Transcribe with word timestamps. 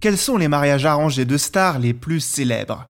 quels 0.00 0.18
sont 0.18 0.38
les 0.38 0.48
mariages 0.48 0.86
arrangés 0.86 1.26
de 1.26 1.36
stars 1.36 1.78
les 1.78 1.92
plus 1.92 2.20
célèbres? 2.20 2.86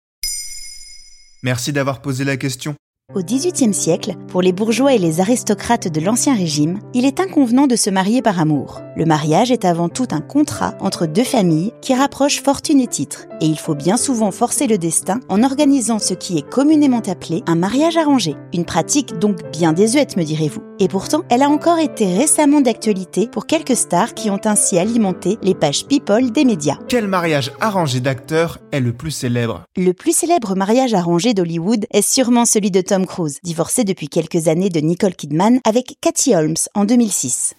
Merci 1.43 1.73
d'avoir 1.73 2.03
posé 2.03 2.25
la 2.25 2.37
question. 2.37 2.77
Au 3.13 3.23
XVIIIe 3.23 3.75
siècle, 3.75 4.15
pour 4.29 4.41
les 4.41 4.53
bourgeois 4.53 4.95
et 4.95 4.99
les 4.99 5.21
aristocrates 5.21 5.89
de 5.89 6.01
l'Ancien 6.01 6.37
Régime, 6.37 6.79
il 6.95 7.05
est 7.05 7.19
inconvenant 7.19 7.67
de 7.67 7.75
se 7.75 7.91
marier 7.91 8.23
par 8.23 8.39
amour. 8.39 8.81
Le 8.97 9.05
mariage 9.05 9.51
est 9.51 9.65
avant 9.65 9.89
tout 9.89 10.07
un 10.13 10.21
contrat 10.21 10.75
entre 10.79 11.07
deux 11.07 11.25
familles 11.25 11.73
qui 11.81 11.93
rapprochent 11.93 12.41
fortune 12.41 12.79
et 12.81 12.87
titre, 12.87 13.27
et 13.41 13.47
il 13.47 13.59
faut 13.59 13.75
bien 13.75 13.97
souvent 13.97 14.31
forcer 14.31 14.69
le 14.69 14.79
destin 14.79 15.19
en 15.29 15.43
organisant 15.43 15.99
ce 15.99 16.15
qui 16.15 16.39
est 16.39 16.49
communément 16.49 17.03
appelé 17.09 17.43
un 17.49 17.57
mariage 17.57 17.97
arrangé. 17.97 18.37
Une 18.55 18.65
pratique 18.65 19.19
donc 19.19 19.39
bien 19.51 19.73
désuète, 19.73 20.17
me 20.17 20.23
direz-vous. 20.23 20.63
Et 20.79 20.89
pourtant, 20.89 21.23
elle 21.31 21.43
a 21.43 21.51
encore 21.51 21.79
été 21.79 22.17
récemment 22.17 22.61
d'actualité 22.61 23.29
pour 23.31 23.47
quelques 23.47 23.77
stars 23.77 24.15
qui 24.15 24.31
ont 24.31 24.41
ainsi 24.45 24.79
alimenté 24.79 25.37
les 25.43 25.55
pages 25.55 25.85
People 25.87 26.31
des 26.31 26.45
médias. 26.45 26.79
Quel 26.89 27.07
mariage 27.07 27.53
arrangé 27.61 28.01
d'acteurs 28.01 28.59
est 28.73 28.81
le 28.81 28.93
plus 28.93 29.11
célèbre? 29.11 29.65
Le 29.77 29.93
plus 29.93 30.17
célèbre 30.17 30.55
mariage 30.55 30.95
arrangé 30.95 31.35
d'Hollywood 31.35 31.87
est 31.93 32.07
sûrement 32.07 32.47
celui 32.47 32.71
de 32.71 32.81
Tom 32.81 33.00
Cruise, 33.07 33.39
divorcé 33.43 33.85
depuis 33.85 34.09
quelques 34.09 34.49
années 34.49 34.71
de 34.71 34.81
Nicole 34.81 35.15
Kidman 35.15 35.61
avec 35.65 35.97
Cathy 36.01 36.35
Holmes 36.35 36.57
en 36.75 36.85
2006. 36.85 37.55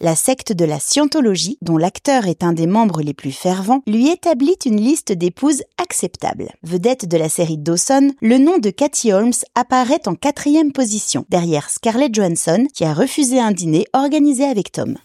La 0.00 0.16
secte 0.16 0.52
de 0.52 0.64
la 0.64 0.80
Scientologie, 0.80 1.56
dont 1.62 1.78
l'acteur 1.78 2.26
est 2.26 2.44
un 2.44 2.52
des 2.52 2.66
membres 2.66 3.00
les 3.00 3.14
plus 3.14 3.32
fervents, 3.32 3.82
lui 3.86 4.10
établit 4.10 4.56
une 4.66 4.80
liste 4.80 5.12
d'épouses 5.12 5.62
acceptables. 5.78 6.50
Vedette 6.62 7.08
de 7.08 7.16
la 7.16 7.28
série 7.28 7.56
Dawson, 7.56 8.12
le 8.20 8.38
nom 8.38 8.58
de 8.58 8.70
Cathy 8.70 9.12
Holmes 9.12 9.32
apparaît 9.54 10.06
en 10.06 10.14
quatrième 10.14 10.72
position, 10.72 11.24
derrière 11.30 11.70
Scarlett 11.70 12.14
Johansson, 12.14 12.66
qui 12.74 12.84
a 12.84 12.92
refusé 12.92 13.40
un 13.40 13.52
dîner 13.52 13.86
organisé 13.94 14.44
avec 14.44 14.72
Tom. 14.72 14.96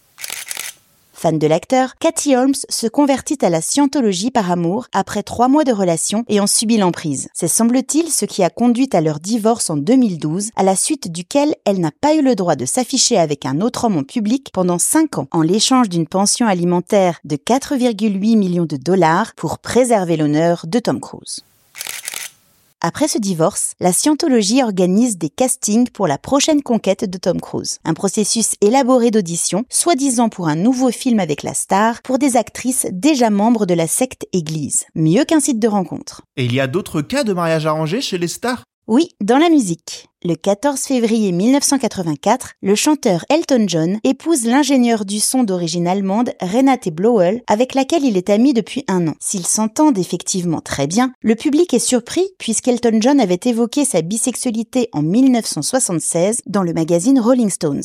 Fan 1.20 1.38
de 1.38 1.46
l'acteur, 1.46 1.96
Cathy 2.00 2.34
Holmes 2.34 2.54
se 2.70 2.86
convertit 2.86 3.36
à 3.42 3.50
la 3.50 3.60
scientologie 3.60 4.30
par 4.30 4.50
amour 4.50 4.86
après 4.94 5.22
trois 5.22 5.48
mois 5.48 5.64
de 5.64 5.72
relation 5.72 6.24
et 6.30 6.40
en 6.40 6.46
subit 6.46 6.78
l'emprise. 6.78 7.28
C'est 7.34 7.46
semble-t-il 7.46 8.10
ce 8.10 8.24
qui 8.24 8.42
a 8.42 8.48
conduit 8.48 8.88
à 8.94 9.02
leur 9.02 9.20
divorce 9.20 9.68
en 9.68 9.76
2012, 9.76 10.48
à 10.56 10.62
la 10.62 10.76
suite 10.76 11.12
duquel 11.12 11.54
elle 11.66 11.78
n'a 11.78 11.90
pas 11.90 12.14
eu 12.14 12.22
le 12.22 12.36
droit 12.36 12.56
de 12.56 12.64
s'afficher 12.64 13.18
avec 13.18 13.44
un 13.44 13.60
autre 13.60 13.84
homme 13.84 13.98
en 13.98 14.02
public 14.02 14.48
pendant 14.54 14.78
cinq 14.78 15.18
ans, 15.18 15.28
en 15.30 15.42
l'échange 15.42 15.90
d'une 15.90 16.06
pension 16.06 16.46
alimentaire 16.46 17.20
de 17.24 17.36
4,8 17.36 18.38
millions 18.38 18.64
de 18.64 18.78
dollars 18.78 19.34
pour 19.34 19.58
préserver 19.58 20.16
l'honneur 20.16 20.64
de 20.66 20.78
Tom 20.78 21.00
Cruise. 21.00 21.44
Après 22.82 23.08
ce 23.08 23.18
divorce, 23.18 23.74
la 23.78 23.92
Scientologie 23.92 24.62
organise 24.62 25.18
des 25.18 25.28
castings 25.28 25.90
pour 25.90 26.06
la 26.06 26.16
prochaine 26.16 26.62
conquête 26.62 27.04
de 27.04 27.18
Tom 27.18 27.38
Cruise. 27.38 27.78
Un 27.84 27.92
processus 27.92 28.54
élaboré 28.62 29.10
d'audition, 29.10 29.64
soi-disant 29.68 30.30
pour 30.30 30.48
un 30.48 30.56
nouveau 30.56 30.90
film 30.90 31.20
avec 31.20 31.42
la 31.42 31.52
star, 31.52 32.00
pour 32.00 32.18
des 32.18 32.38
actrices 32.38 32.86
déjà 32.90 33.28
membres 33.28 33.66
de 33.66 33.74
la 33.74 33.86
secte 33.86 34.26
Église. 34.32 34.84
Mieux 34.94 35.26
qu'un 35.26 35.40
site 35.40 35.58
de 35.58 35.68
rencontre. 35.68 36.22
Et 36.38 36.46
il 36.46 36.54
y 36.54 36.60
a 36.60 36.66
d'autres 36.66 37.02
cas 37.02 37.22
de 37.22 37.34
mariage 37.34 37.66
arrangé 37.66 38.00
chez 38.00 38.16
les 38.16 38.28
stars? 38.28 38.64
Oui, 38.86 39.10
dans 39.20 39.38
la 39.38 39.50
musique. 39.50 40.09
Le 40.22 40.34
14 40.34 40.78
février 40.78 41.32
1984, 41.32 42.52
le 42.60 42.74
chanteur 42.74 43.24
Elton 43.30 43.64
John 43.66 43.98
épouse 44.04 44.44
l'ingénieur 44.44 45.06
du 45.06 45.18
son 45.18 45.44
d'origine 45.44 45.86
allemande 45.86 46.34
Renate 46.42 46.90
Blowell, 46.90 47.40
avec 47.46 47.74
laquelle 47.74 48.04
il 48.04 48.18
est 48.18 48.28
ami 48.28 48.52
depuis 48.52 48.84
un 48.86 49.08
an. 49.08 49.14
S'ils 49.18 49.46
s'entendent 49.46 49.96
effectivement 49.96 50.60
très 50.60 50.86
bien, 50.86 51.14
le 51.22 51.36
public 51.36 51.72
est 51.72 51.78
surpris 51.78 52.28
puisqu'Elton 52.36 52.98
John 53.00 53.18
avait 53.18 53.40
évoqué 53.42 53.86
sa 53.86 54.02
bisexualité 54.02 54.90
en 54.92 55.00
1976 55.00 56.42
dans 56.44 56.64
le 56.64 56.74
magazine 56.74 57.18
Rolling 57.18 57.48
Stones. 57.48 57.80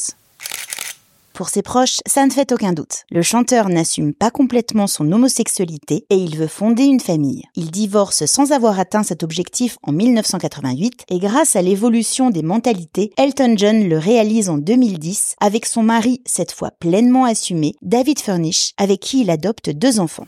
Pour 1.36 1.50
ses 1.50 1.64
proches, 1.64 1.98
ça 2.06 2.26
ne 2.26 2.32
fait 2.32 2.54
aucun 2.54 2.72
doute. 2.72 3.04
Le 3.12 3.22
chanteur 3.22 3.68
n'assume 3.68 4.14
pas 4.14 4.32
complètement 4.32 4.88
son 4.88 5.12
homosexualité 5.12 6.06
et 6.10 6.16
il 6.16 6.38
veut 6.38 6.48
fonder 6.48 6.86
une 6.86 7.02
famille. 7.02 7.44
Il 7.56 7.72
divorce 7.72 8.26
sans 8.26 8.54
avoir 8.54 8.80
atteint 8.80 9.04
cet 9.04 9.22
objectif 9.22 9.78
en 9.84 9.92
1988 9.92 11.04
et 11.10 11.20
grâce 11.20 11.58
à 11.58 11.62
l'évolution 11.62 12.30
des 12.30 12.42
mentalités, 12.42 13.12
Elton 13.18 13.56
John 13.58 13.84
le 13.84 13.98
réalise 13.98 14.48
en 14.48 14.58
2010 14.58 15.36
avec 15.42 15.66
son 15.66 15.84
mari, 15.84 16.22
cette 16.26 16.54
fois 16.54 16.72
pleinement 16.72 17.26
assumé, 17.26 17.74
David 17.82 18.22
Furnish, 18.22 18.72
avec 18.78 19.02
qui 19.02 19.20
il 19.20 19.30
adopte 19.30 19.70
deux 19.70 20.00
enfants. 20.00 20.28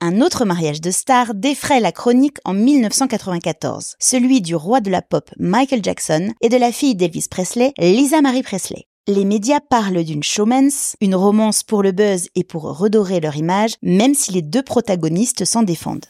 Un 0.00 0.20
autre 0.22 0.44
mariage 0.44 0.80
de 0.80 0.90
stars 0.90 1.34
défraie 1.34 1.78
la 1.78 1.92
chronique 1.92 2.38
en 2.44 2.52
1994, 2.52 3.94
celui 4.00 4.40
du 4.40 4.56
roi 4.56 4.80
de 4.80 4.90
la 4.90 5.02
pop 5.02 5.30
Michael 5.38 5.84
Jackson 5.84 6.32
et 6.40 6.48
de 6.48 6.56
la 6.56 6.72
fille 6.72 6.96
d'Elvis 6.96 7.26
Presley, 7.30 7.72
Lisa 7.78 8.20
Marie 8.22 8.42
Presley 8.42 8.88
les 9.08 9.24
médias 9.24 9.60
parlent 9.60 10.04
d'une 10.04 10.22
showmance, 10.22 10.94
une 11.00 11.14
romance 11.14 11.62
pour 11.62 11.82
le 11.82 11.92
buzz 11.92 12.28
et 12.34 12.44
pour 12.44 12.64
redorer 12.64 13.20
leur 13.20 13.36
image, 13.36 13.72
même 13.82 14.12
si 14.12 14.32
les 14.32 14.42
deux 14.42 14.62
protagonistes 14.62 15.46
s'en 15.46 15.62
défendent. 15.62 16.04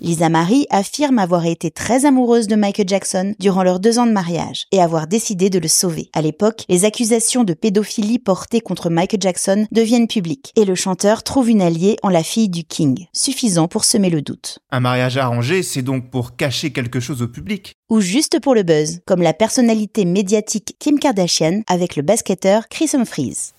Lisa 0.00 0.30
Marie 0.30 0.66
affirme 0.70 1.18
avoir 1.18 1.44
été 1.44 1.70
très 1.70 2.06
amoureuse 2.06 2.46
de 2.46 2.56
Michael 2.56 2.88
Jackson 2.88 3.34
durant 3.38 3.62
leurs 3.62 3.80
deux 3.80 3.98
ans 3.98 4.06
de 4.06 4.12
mariage 4.12 4.64
et 4.72 4.80
avoir 4.80 5.06
décidé 5.06 5.50
de 5.50 5.58
le 5.58 5.68
sauver. 5.68 6.08
À 6.14 6.22
l'époque, 6.22 6.64
les 6.70 6.86
accusations 6.86 7.44
de 7.44 7.52
pédophilie 7.52 8.18
portées 8.18 8.62
contre 8.62 8.88
Michael 8.88 9.20
Jackson 9.20 9.66
deviennent 9.72 10.08
publiques 10.08 10.52
et 10.56 10.64
le 10.64 10.74
chanteur 10.74 11.22
trouve 11.22 11.50
une 11.50 11.60
alliée 11.60 11.98
en 12.02 12.08
la 12.08 12.22
fille 12.22 12.48
du 12.48 12.64
King, 12.64 13.08
suffisant 13.12 13.68
pour 13.68 13.84
semer 13.84 14.08
le 14.08 14.22
doute. 14.22 14.60
Un 14.70 14.80
mariage 14.80 15.18
arrangé, 15.18 15.62
c'est 15.62 15.82
donc 15.82 16.10
pour 16.10 16.34
cacher 16.34 16.70
quelque 16.72 17.00
chose 17.00 17.20
au 17.20 17.28
public 17.28 17.74
Ou 17.90 18.00
juste 18.00 18.40
pour 18.40 18.54
le 18.54 18.62
buzz, 18.62 19.00
comme 19.06 19.20
la 19.20 19.34
personnalité 19.34 20.06
médiatique 20.06 20.76
Kim 20.78 20.98
Kardashian 20.98 21.60
avec 21.66 21.96
le 21.96 22.02
basketteur 22.02 22.68
Chris 22.68 22.90
Humphries. 22.94 23.52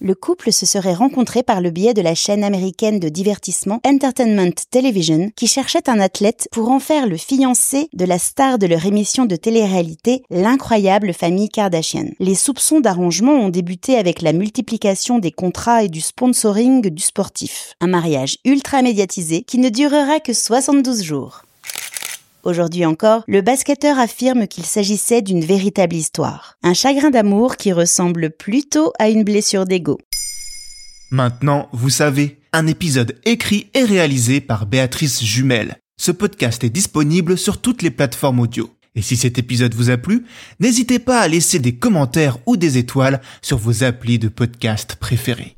Le 0.00 0.14
couple 0.14 0.52
se 0.52 0.66
serait 0.66 0.94
rencontré 0.94 1.42
par 1.42 1.60
le 1.60 1.70
biais 1.70 1.94
de 1.94 2.02
la 2.02 2.14
chaîne 2.14 2.44
américaine 2.44 3.00
de 3.00 3.08
divertissement 3.08 3.80
Entertainment 3.86 4.52
Television 4.70 5.30
qui 5.34 5.46
cherchait 5.46 5.88
un 5.88 6.00
athlète 6.00 6.48
pour 6.52 6.70
en 6.70 6.80
faire 6.80 7.06
le 7.06 7.16
fiancé 7.16 7.88
de 7.94 8.04
la 8.04 8.18
star 8.18 8.58
de 8.58 8.66
leur 8.66 8.84
émission 8.84 9.24
de 9.24 9.36
télé-réalité 9.36 10.22
L'incroyable 10.30 11.14
famille 11.14 11.48
Kardashian. 11.48 12.08
Les 12.20 12.34
soupçons 12.34 12.80
d'arrangement 12.80 13.32
ont 13.32 13.48
débuté 13.48 13.96
avec 13.96 14.20
la 14.20 14.32
multiplication 14.32 15.18
des 15.18 15.32
contrats 15.32 15.84
et 15.84 15.88
du 15.88 16.00
sponsoring 16.00 16.90
du 16.90 17.02
sportif. 17.02 17.72
Un 17.80 17.86
mariage 17.86 18.36
ultra 18.44 18.82
médiatisé 18.82 19.42
qui 19.42 19.58
ne 19.58 19.70
durera 19.70 20.20
que 20.20 20.34
72 20.34 21.02
jours. 21.02 21.45
Aujourd'hui 22.46 22.86
encore, 22.86 23.24
le 23.26 23.40
basketteur 23.40 23.98
affirme 23.98 24.46
qu'il 24.46 24.64
s'agissait 24.64 25.20
d'une 25.20 25.44
véritable 25.44 25.96
histoire. 25.96 26.56
Un 26.62 26.74
chagrin 26.74 27.10
d'amour 27.10 27.56
qui 27.56 27.72
ressemble 27.72 28.30
plutôt 28.30 28.92
à 29.00 29.08
une 29.08 29.24
blessure 29.24 29.64
d'ego. 29.64 29.98
Maintenant, 31.10 31.68
vous 31.72 31.90
savez, 31.90 32.38
un 32.52 32.68
épisode 32.68 33.18
écrit 33.24 33.68
et 33.74 33.82
réalisé 33.82 34.40
par 34.40 34.66
Béatrice 34.66 35.24
Jumel. 35.24 35.78
Ce 36.00 36.12
podcast 36.12 36.62
est 36.62 36.70
disponible 36.70 37.36
sur 37.36 37.60
toutes 37.60 37.82
les 37.82 37.90
plateformes 37.90 38.38
audio. 38.38 38.70
Et 38.94 39.02
si 39.02 39.16
cet 39.16 39.38
épisode 39.38 39.74
vous 39.74 39.90
a 39.90 39.96
plu, 39.96 40.24
n'hésitez 40.60 41.00
pas 41.00 41.18
à 41.18 41.26
laisser 41.26 41.58
des 41.58 41.74
commentaires 41.74 42.38
ou 42.46 42.56
des 42.56 42.78
étoiles 42.78 43.20
sur 43.42 43.58
vos 43.58 43.82
applis 43.82 44.20
de 44.20 44.28
podcast 44.28 44.94
préférés. 44.94 45.56